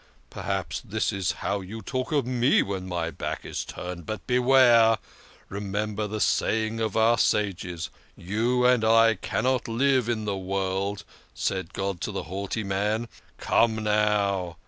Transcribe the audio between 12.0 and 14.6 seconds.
to the haughty man. Come, now